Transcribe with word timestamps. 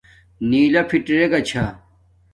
نݵلݳ 0.49 0.81
فَٹݵگݳ 0.89 1.39
چھݳ. 1.49 1.65